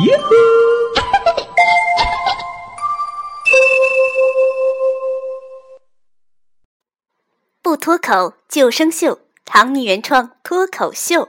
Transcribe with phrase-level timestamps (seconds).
[0.00, 0.26] 耶呵！
[7.60, 11.28] 不脱口就生锈，唐尼原创脱口秀。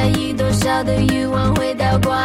[0.00, 2.18] 压抑多少的欲望会倒灌？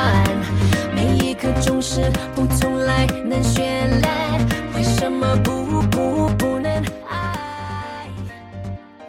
[0.95, 3.61] 每一刻总是不从来能绚
[4.01, 4.39] 烂，
[4.75, 6.71] 为什么不不不能
[7.09, 8.07] 爱？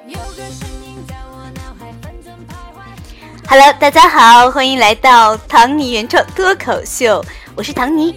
[0.09, 3.49] 有个声音在我脑海翻转徘徊。
[3.49, 7.25] Hello，大家好，欢迎来到唐尼原创脱口秀，
[7.55, 8.17] 我是唐尼。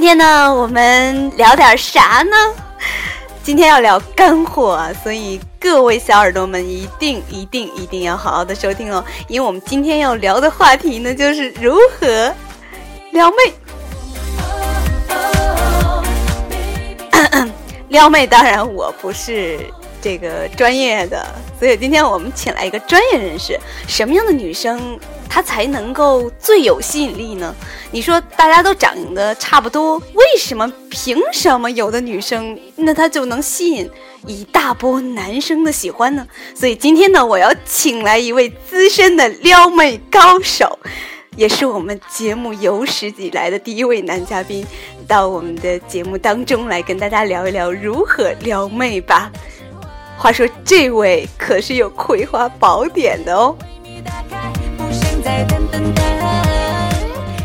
[0.00, 2.34] 今天呢，我们聊点啥呢？
[3.42, 12.34] 今天要聊干货啊，所以各位小耳朵们一定一定一定要好好的收听哦，因为我们今天要聊的话题呢，就是如何
[13.12, 13.36] 撩妹。
[17.88, 19.60] 撩妹，当然我不是
[20.02, 21.26] 这个专业的，
[21.58, 23.58] 所以今天我们请来一个专业人士。
[23.86, 24.98] 什么样的女生
[25.28, 27.54] 她才能够最有吸引力呢？
[27.90, 33.90] 你说大家都长得差不多，为什么凭什么有的女生那她就能吸引
[34.26, 36.26] 一大波男生的喜欢呢？
[36.54, 40.78] 所以今天呢，我要请来一位资深的撩妹高手。
[41.36, 44.66] 也是我们节目有史以来的第一位男嘉宾，
[45.06, 49.30] 到我们的节目当中来跟大家聊一聊如何撩妹吧。
[50.22, 53.56] 话说这位可是有葵花宝典的哦。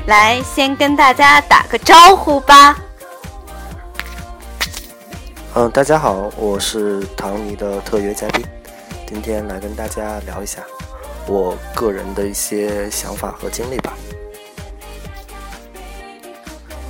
[0.08, 2.78] 来先跟大家打个招呼吧。
[5.54, 8.46] 嗯，大家好，我是唐尼的特约嘉宾，
[9.08, 10.62] 今天来跟大家聊一下
[11.28, 13.94] 我个人的一些想法和经历吧。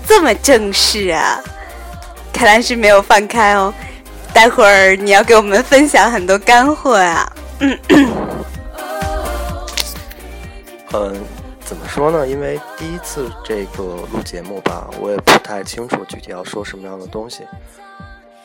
[0.07, 1.40] 这么正式啊，
[2.34, 3.72] 看来是没有放开哦。
[4.35, 7.34] 待会儿你要给我们分享很多干货啊。
[10.91, 11.23] 嗯，
[11.63, 12.28] 怎么说呢？
[12.28, 17.44] 因为第一次这个录节目吧，我也不太清楚具体要说什么样的东西。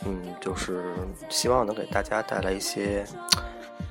[0.06, 0.80] 嗯，就是
[1.28, 3.04] 希望能给大家带来一些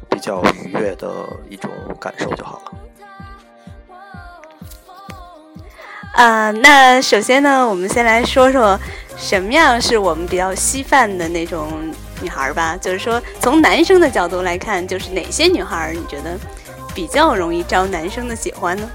[0.10, 2.72] 比较愉悦的一种感受就好了。
[6.14, 8.78] 啊、那首先呢，我们先来说说
[9.16, 11.89] 什么样是我们比较稀饭的那种
[12.22, 12.78] 女孩儿吧。
[12.78, 16.38] 就是说，从男生的角度来看，就是哪些女孩儿你觉得
[16.94, 18.90] 比较容易招男生的喜欢呢？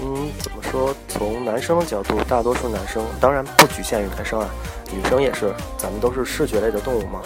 [0.00, 0.94] 嗯，怎么说？
[1.08, 4.48] 从男生的角度，大多数男生当然不局限于男生啊，
[4.92, 7.22] 女生也是，咱们都是视觉类的动物嘛。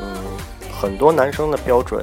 [0.00, 0.16] 嗯，
[0.80, 2.02] 很多男生的标准，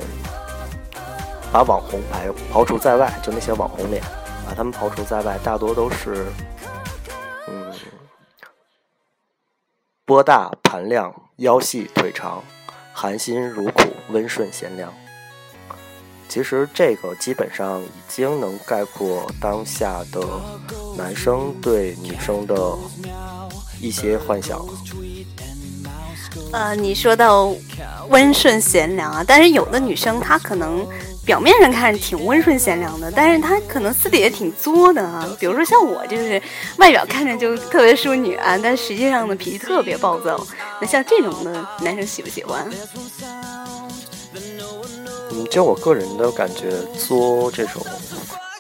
[1.52, 4.04] 把网红排刨除在外，就那些网红脸，
[4.46, 6.26] 把他们刨除在外，大多都是，
[10.08, 12.42] 波大盘亮，腰细腿长，
[12.94, 14.90] 含辛茹苦，温顺贤良。
[16.30, 20.26] 其实这个基本上已经能概括当下的
[20.98, 22.56] 男生对女生的
[23.82, 24.74] 一些幻想了。
[26.54, 27.54] 呃，你说到
[28.08, 30.88] 温顺贤良啊，但是有的女生她可能
[31.28, 35.28] 表面上看挺温顺贤良的，但是他可能私底下挺作的啊。
[35.38, 36.42] 比如说像我，就是
[36.78, 40.40] 外表看着就特别淑女啊，但实际上呢脾气特别暴躁。
[40.80, 42.66] 那像这种的男生喜不喜欢？
[45.32, 47.86] 嗯，就我个人的感觉，作这种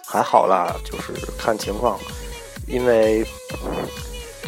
[0.05, 1.97] 还好啦，就是看情况，
[2.67, 3.25] 因为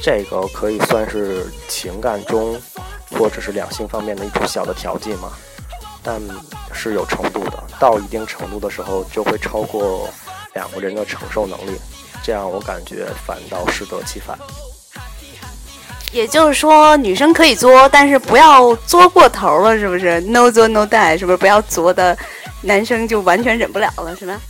[0.02, 2.62] 这个可以算是情感中
[3.18, 5.32] 或者是两性方面的一种小的调剂嘛，
[6.04, 6.22] 但
[6.74, 10.10] 是有程度的，到一定程度的时候就会超过
[10.54, 11.78] 两个人的承受能力，
[12.24, 14.38] 这样我感觉反倒适得其反。
[16.12, 21.38] 也就是说，女生可以作，但是不要作过头了，是不是？No 作 No die，是不是？
[21.38, 22.18] 不要作的
[22.62, 24.42] 男生就完全忍不了了，是吧？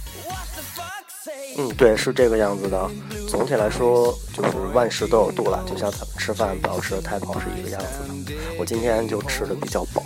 [1.58, 2.90] 嗯，对，是这个样子的。
[3.28, 8.34] 总体来说，就是万事都有度了，就像咱们吃饭不要吃的太饱是一个样子的。
[8.58, 10.02] 我今天就吃的比较饱。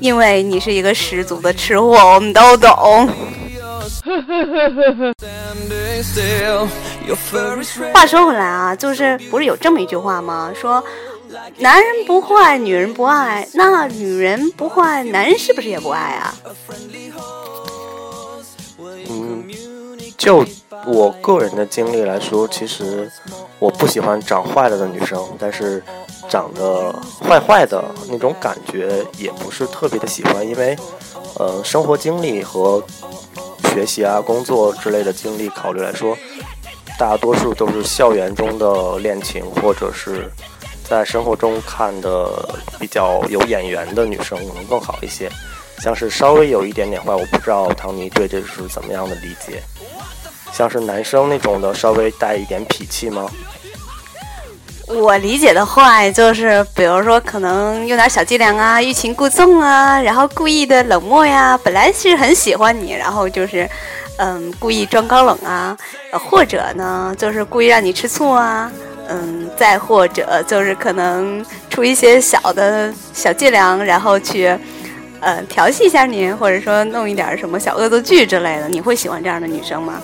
[0.00, 3.08] 因为你是一个十足的吃货，我们都懂。
[7.92, 10.52] 话说回来啊，就是不是有这么一句话吗？
[10.58, 10.82] 说
[11.58, 16.34] 男人不坏，女人不爱，那女人不坏，男人是不是也不爱啊？
[19.10, 19.44] 嗯，
[20.16, 20.44] 就
[20.86, 23.10] 我个人的经历来说，其实
[23.58, 25.82] 我不喜欢长坏了的女生，但是
[26.30, 26.94] 长得
[27.28, 30.76] 坏坏的那种感觉也不是特别的喜欢，因为
[31.38, 32.82] 呃，生活经历和
[33.72, 36.16] 学习啊、工作之类的经历考虑来说，
[36.98, 40.30] 大多数都是校园中的恋情，或者是
[40.88, 45.28] 在生活中看的比较有眼缘的女生可能更好一些。
[45.78, 49.62] 像是稍微有一点点坏，我不知道唐尼对这是怎么样的理解。
[50.52, 53.30] 像是男生那种的，稍微带一点痞气吗？
[54.94, 61.58] 我理解的坏就是，比如说可能用点小伎俩啊，欲擒故纵啊，然后故意的冷漠呀。
[61.62, 63.68] 本来是很喜欢你，然后就是，
[64.18, 65.76] 嗯，故意装高冷啊，
[66.12, 68.70] 或者呢，就是故意让你吃醋啊，
[69.08, 74.56] 嗯，再或者就是可能出一些小的小伎俩，然后去。
[75.22, 80.00] 呃，调戏一下你，或者说弄一点什么小恶作剧之类的，你会喜欢这样的女生吗？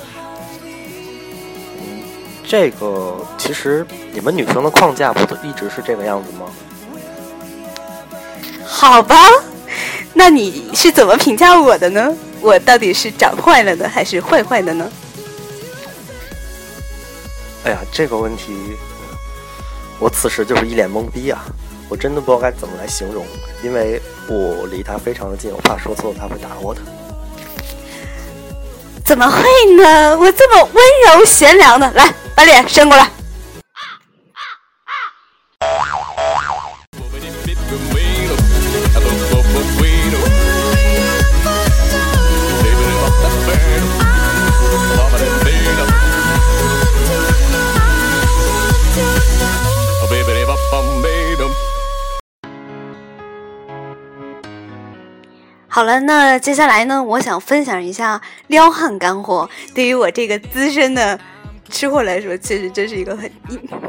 [2.49, 6.47] 这个其实你们女生的框架不都一直是这个样子吗？
[8.65, 9.17] 好吧，
[10.15, 12.15] 那你是怎么评价我的呢？
[12.41, 14.89] 我到底是长坏了呢，还是坏坏的呢？
[17.65, 18.55] 哎呀，这个问题，
[19.99, 21.45] 我此时就是一脸懵逼啊！
[21.89, 23.27] 我真的不知道该怎么来形容，
[23.65, 26.81] 因为我离他非常的近，我怕说错他会打我的。
[29.05, 29.43] 怎么会
[29.77, 30.17] 呢？
[30.19, 33.11] 我这么温柔贤良的，来把脸伸过来。
[55.69, 57.03] 好了，那接下来呢？
[57.03, 59.51] 我想分享一下撩汉干货。
[59.75, 61.21] 对于我这个资深的
[61.71, 63.31] 吃货来说，其实这是一个很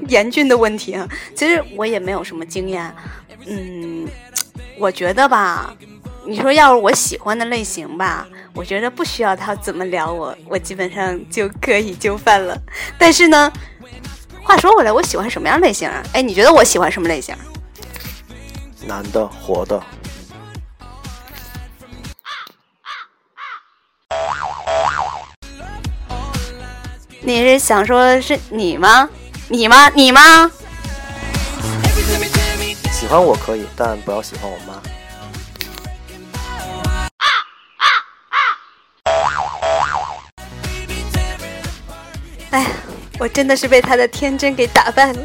[0.08, 1.08] 严峻的问题啊。
[1.36, 2.94] 其实我也没有什么经验，
[3.46, 4.08] 嗯，
[4.78, 5.76] 我觉得吧，
[6.26, 12.58] 你说要是我喜欢的类型吧，我觉得不需要他怎么聊我，我基本上就可以就范了。
[12.98, 13.52] 但是呢，
[14.44, 16.04] 话说回来，我喜欢什么样类型啊？
[16.14, 17.36] 哎，你觉得我喜欢什么类型？
[18.86, 19.82] 男的，活的。
[27.28, 29.10] 你是想说是你吗？
[29.50, 29.90] 你吗？
[29.90, 30.50] 你吗？
[32.90, 34.82] 喜欢我可以，但不要喜欢我妈。
[42.52, 42.66] 哎，
[43.20, 45.20] 我真的是被他的天真给打败了。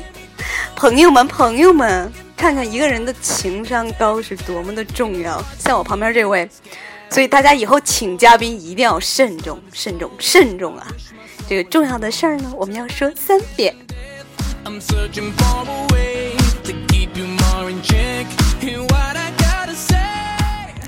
[0.75, 5.41] 朋友们，朋友们，看看一个人的情商高是多么的重要。
[5.57, 6.51] 像我旁边这位，
[7.11, 10.85] 所以大家以后请嘉宾一定要慎重、慎重、慎重啊！
[11.53, 13.75] 这个重要的事儿呢，我们要说三遍。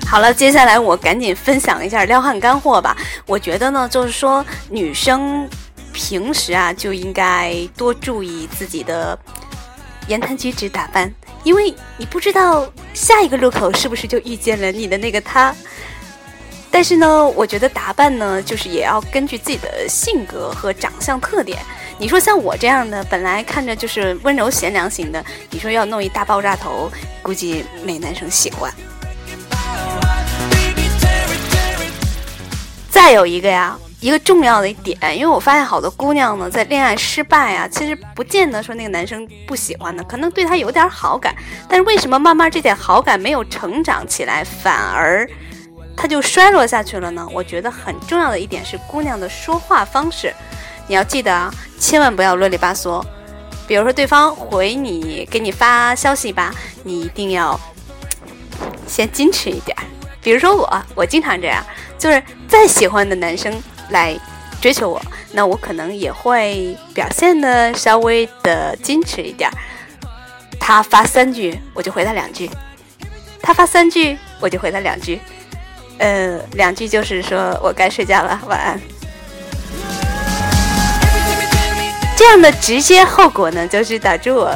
[0.07, 2.97] 好了，接下来我赶紧分享一下撩汉干货吧。
[3.27, 5.47] 我觉得呢，就是说女生
[5.93, 9.15] 平时啊就应该多注意自己的
[10.07, 11.13] 言谈举止、打扮，
[11.43, 15.55] 因为你不知道下一个路口是不是就遇见了你的那个他。
[16.75, 21.57] 但是呢，我觉得打扮呢，就是也要根据自己的性格和长相特点。
[21.97, 28.69] 你说像我这样的，本来看着就是温柔贤良型的，你说要弄一大爆炸头，估计没男生喜欢。
[32.89, 41.33] 再有一个呀，一个重要的一点，因为我发现好多姑娘呢，在恋爱失败啊，其实不见得说那个男生不喜欢的，可能对他有点好感，
[41.69, 45.25] 但是为什么慢慢这点好感没有成长起来，反而？
[45.95, 47.27] 他就衰落下去了呢。
[47.31, 50.33] 我觉得很重要的一点是姑娘的说话方式，
[50.87, 53.03] 你要记得啊，千万不要啰里吧嗦。
[53.67, 57.59] 比如说对方回你给你发消息吧，你一定要
[58.87, 59.75] 先矜持一点。
[60.21, 61.63] 比如说我，我经常这样，
[61.97, 63.53] 就是再喜欢的男生
[63.89, 64.15] 来
[64.61, 69.49] 追求我，那我可能也会表现的稍微的矜持一点。
[70.59, 72.47] 他发三句，我就回他两句；
[73.41, 75.19] 他发三句，我就回他两句。
[75.97, 78.79] 呃，两句就是说我该睡觉了， 晚安。
[82.17, 84.53] 这样的直接后果呢，就是导致我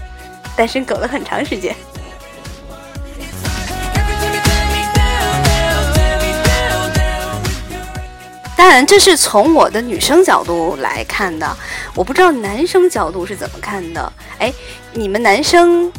[0.56, 1.74] 单身狗了很长时间。
[8.56, 11.56] 当然，这是从我的女生角度来看的，
[11.94, 14.12] 我不知道男生角度是怎么看的。
[14.38, 14.52] 哎，
[14.92, 15.90] 你们男生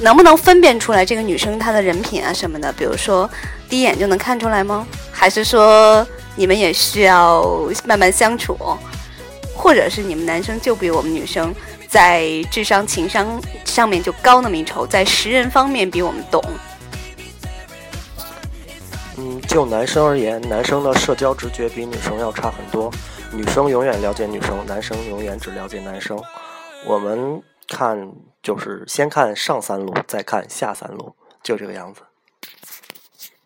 [0.00, 2.72] 能不能分辨出来这个女生她的人品啊什么的？
[2.72, 3.28] 比如说。
[3.68, 4.86] 第一眼就能看出来吗？
[5.10, 7.44] 还是说你们也需要
[7.84, 8.56] 慢慢相处，
[9.56, 11.52] 或者是你们男生就比我们女生
[11.88, 13.26] 在智商、情商
[13.64, 16.40] 上面就高那么一筹，在识人方面比我们懂。
[19.16, 22.88] 嗯，就男生而言，男生的社交直觉比女生要差很多。
[23.32, 26.16] 女生永远了解女生，男生永远只了解男生。
[26.86, 32.02] 我们看就是先看上三路，再看下三路，就这个样子。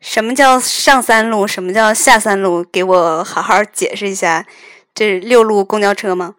[0.01, 1.47] 什么叫上三路？
[1.47, 2.65] 什么叫下三路？
[2.65, 4.47] 给我好好解释一下。
[4.95, 6.35] 这是六路公交车吗？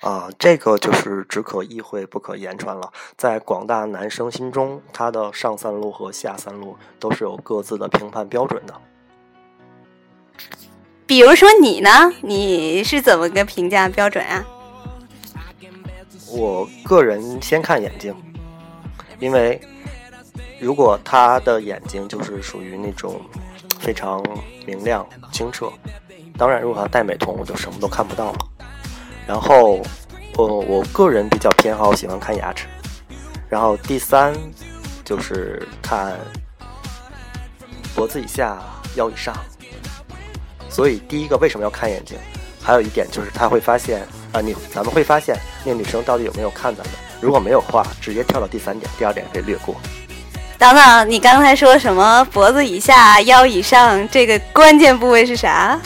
[0.00, 2.92] 啊，这个就是只可意会不可言传了。
[3.16, 8.74] 在广大男生心中，他的上三路和下三路都是有各自的评判标准的。
[11.06, 12.12] 比如说你呢？
[12.22, 14.44] 你是怎么个评价标准啊？
[16.32, 18.14] 我个人先看眼睛，
[19.18, 19.60] 因为
[20.58, 23.20] 如果他的眼睛就是属于那种
[23.78, 24.22] 非常
[24.66, 25.70] 明亮清澈，
[26.38, 28.38] 当然如果他戴美瞳，我就什么都看不到了。
[29.26, 29.80] 然后，
[30.36, 32.66] 呃，我个人比较偏好喜欢看牙齿，
[33.48, 34.34] 然后第三
[35.04, 36.18] 就是看
[37.94, 38.62] 脖子以下、
[38.96, 39.36] 腰以上。
[40.70, 42.16] 所以第一个为什么要看眼睛？
[42.62, 46.94] 还有一点就是他会发现啊，你咱们会发现那女生到底有没有看咱们？
[47.20, 49.76] 如果没有的话，直接跳到第三点，第二点可以略过。
[50.58, 52.24] 等等，你刚才说什么？
[52.32, 55.78] 脖子以下、腰以上，这个关键部位是啥？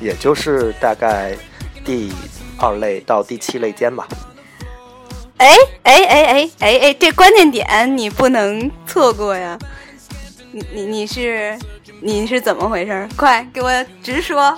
[0.00, 1.36] 也就是大概
[1.84, 2.12] 第
[2.58, 4.06] 二类到第七类间吧。
[5.38, 9.58] 哎哎哎哎哎哎，这关键点你不能错过呀！
[10.50, 11.58] 你你你是？
[12.00, 13.08] 你是怎么回事？
[13.16, 13.70] 快给我
[14.02, 14.56] 直说。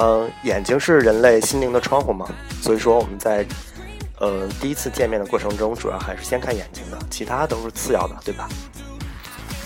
[0.00, 2.28] 嗯，眼睛是人类心灵的窗户嘛，
[2.62, 3.44] 所以说我们在
[4.20, 8.48] 呃第一次见面的过程中，主要还是先看眼睛的，其他都是次要的，对吧？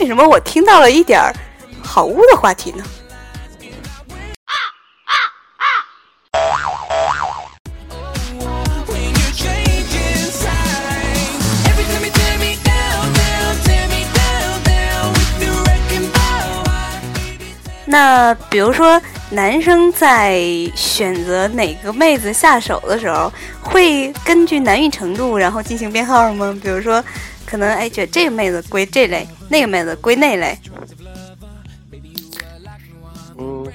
[0.01, 1.35] 为什么我听到了一点儿
[1.85, 2.83] 好污的话题呢？
[17.85, 18.99] 那比如说，
[19.33, 20.39] 男生在
[20.77, 26.55] 选择哪个妹子下手的时候，会根据难易程度然后进行编号吗？
[26.63, 27.03] 比如说，
[27.47, 30.59] 可能哎，觉得这个妹子归这类，那个妹子归那类。
[33.39, 33.67] 嗯，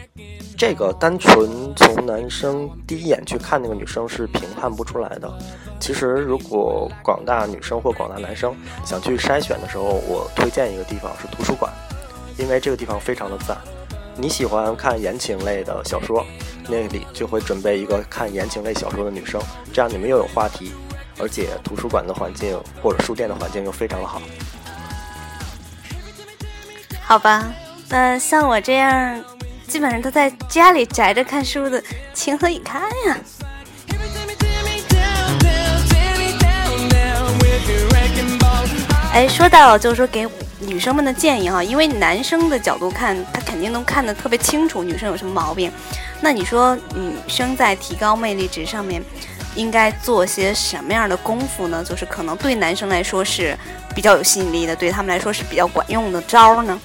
[0.56, 5.28] 这个单纯从男生第一眼去看那个女生是评判不出来的。
[5.80, 11.74] 其实，如果广大女生或广大男生想去筛选的时候，我推荐一个地方是图书馆，
[12.38, 13.58] 因为这个地方非常的赞。
[14.20, 16.26] 你喜欢看言情类的小说，
[16.68, 19.40] 那里就会准备一个看言情类小说的女生，
[19.72, 20.72] 这样你们又有话题，
[21.20, 24.20] 而且图书馆的环境或者书店的环境又非常的好。
[27.04, 27.46] 好吧，
[27.90, 29.24] 那像我这样
[29.68, 31.82] 基本上都在家里宅着看书的，
[32.12, 33.18] 情何以堪呀？
[39.14, 40.28] 哎，说到就说给。
[40.60, 45.72] 女生们的建议哈，因为男生的角度看，他肯定能看得特别清楚女生有什么毛病。
[46.20, 49.04] 那你说女生在提高魅力值上面，
[49.56, 51.84] 应该做些什么样的功夫呢？
[51.84, 53.56] 就是可能对男生来说是
[53.96, 56.80] 比较有吸引力的，对他们来说是比较管用的招呢？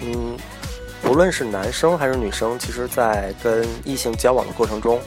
[0.00, 0.34] 嗯，
[1.02, 4.98] 不论是男生还是女生，其实，在跟异性交往的过程中，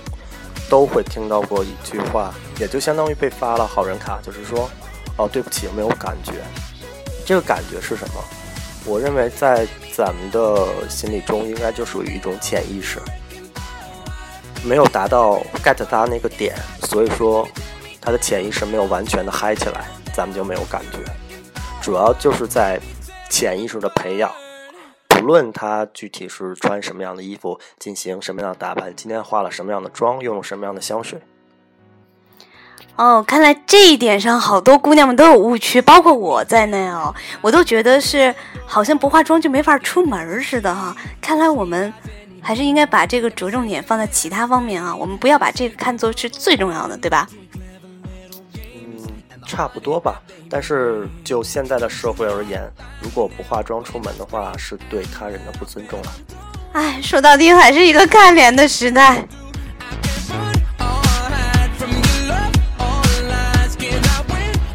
[0.69, 4.69] 都会听到过一句话，也就相当于被发了好人卡，就是说。
[5.17, 6.33] 哦，对不起，没有感觉。
[7.25, 8.15] 这个感觉是什么？
[8.85, 9.65] 我认为在
[9.95, 12.99] 咱们的心理中，应该就属于一种潜意识，
[14.65, 17.47] 没有达到 get 他那个点，所以说
[18.01, 20.97] 他的潜意识没有完全的嗨起来，咱们就没有感觉。
[21.81, 22.77] 主要就是在
[23.29, 24.29] 潜意识的培养，
[25.07, 31.21] 不论他具体是穿什么样的衣服，进行什么样的打扮，今天化了什么样的妆，用了什么样的香水。
[32.95, 38.33] 哦，看来这一点上好多姑娘们都有误区，包括我在内哦，我都觉得是
[38.65, 40.95] 好像不化妆就没法出门似的哈。
[41.19, 41.91] 看来我们
[42.39, 47.27] 还是应该把这个着重点放在其他方面啊，我们不要把这个看作是最重要的，对吧？
[48.53, 48.61] 嗯，
[49.47, 50.21] 差不多吧。
[50.47, 52.61] 但是就现在的社会而言，
[53.01, 56.11] 如果不化妆出门的话，是对他人的不尊重了。
[56.73, 59.27] 哎，说到底还是一个看脸的时代。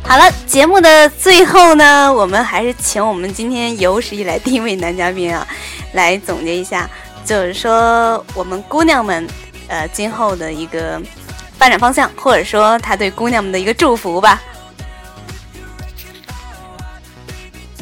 [0.09, 5.47] 好了，节目的最后呢，我们还是请我们今天有史以来第一位男嘉宾啊，
[5.93, 6.89] 来总结一下，
[7.27, 9.29] 就是说我们姑娘们，
[9.69, 10.99] 呃，今后的一个
[11.59, 14.41] 发展方向，或者说他对姑娘们的一个祝福吧。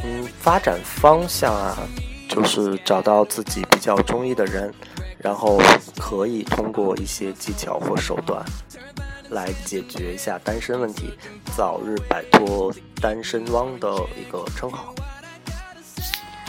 [0.03, 1.79] 嗯，发展方向啊，
[2.29, 4.75] 就是找到自己比较中意的人，
[5.19, 5.63] 然后
[5.97, 8.45] 可以通过一些技巧或手段
[9.37, 11.13] 来解决一下单身问题，
[11.55, 13.87] 早日摆脱单身汪的
[14.19, 14.95] 一个称号。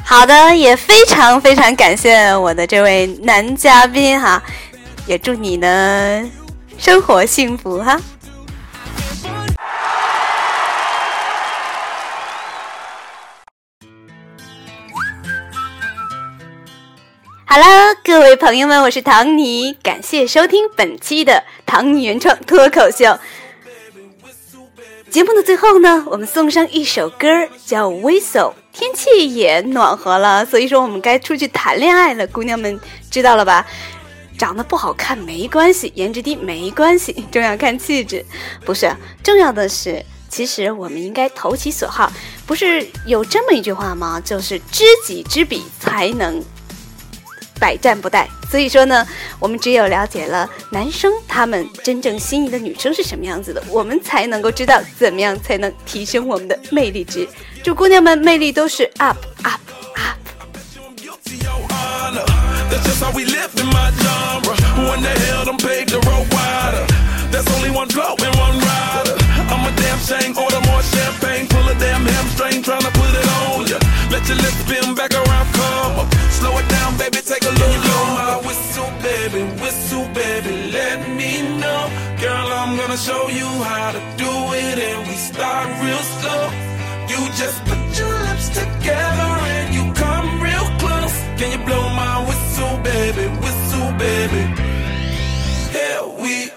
[0.06, 4.42] 好的，也非常非常感谢我的这位男嘉宾哈，
[5.06, 6.32] 也祝你呢
[6.78, 8.00] 生活幸福哈。
[17.50, 23.18] 好了，各位朋友们，我是唐尼，感谢收听本期的唐尼原创脱口秀。
[25.10, 28.52] 节目的最后呢，我们送上一首歌，叫《Whistle》。
[28.74, 32.28] 天气也暖和了，所以说我们该出去谈恋爱了。
[32.28, 32.78] 姑娘们
[33.10, 33.66] 知道了吧？
[34.38, 38.26] 长得不好看没关系，颜值低没关系， 重要看气质。
[38.66, 42.12] 不是，重要的是，其实我们应该投其所好。
[42.46, 44.22] 不是有这么一句话吗？
[44.24, 46.44] 就是知己知彼，才能。
[47.60, 49.06] 百战不殆，所以说呢，
[49.40, 57.28] 我们只有了解了男生他们真正心仪的女生是什么样子的，我们才能够知道怎么样才能提升我们的魅力值。
[57.64, 59.60] 祝姑娘们魅力都是 up up
[59.96, 60.18] up。
[74.12, 76.14] Let your lips spin back around, come up.
[76.32, 77.76] Slow it down, baby, take a look.
[77.86, 81.84] Blow my whistle, baby, whistle, baby, let me know.
[82.20, 86.44] Girl, I'm gonna show you how to do it, and we start real slow.
[87.12, 91.16] You just put your lips together and you come real close.
[91.38, 94.44] Can you blow my whistle, baby, whistle, baby?
[95.72, 96.50] Here we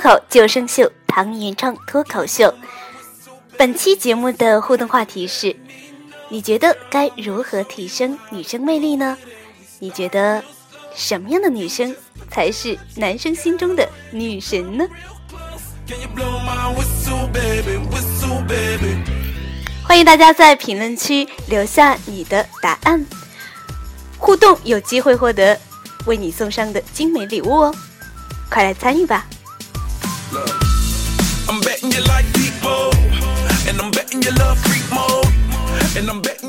[0.00, 2.54] 脱口救生秀，唐原创脱口秀。
[3.58, 5.54] 本期节目的互动话题是：
[6.30, 9.18] 你觉得该如何提升女生魅力呢？
[9.78, 10.42] 你觉得
[10.96, 11.94] 什么样的女生
[12.30, 14.88] 才是男生心中的女神呢.
[19.86, 23.04] 欢迎大家在评论区留下你的答案，
[24.16, 25.60] 互动有机会获得
[26.06, 27.74] 为你送上的精美礼物哦！
[28.48, 29.26] 快来参与吧！
[30.32, 32.94] I'm betting you like people,
[33.66, 35.26] and I'm betting you love freak mode,
[35.96, 36.39] and I'm betting.